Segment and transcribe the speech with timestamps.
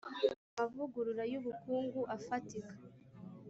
[0.61, 2.73] amavugura y ubukungu afatika